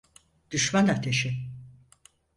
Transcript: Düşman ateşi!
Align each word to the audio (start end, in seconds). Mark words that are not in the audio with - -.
Düşman 0.51 0.87
ateşi! 0.87 1.49